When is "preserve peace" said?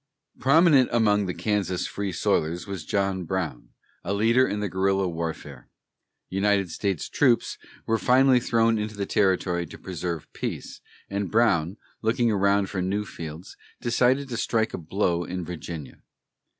9.77-10.81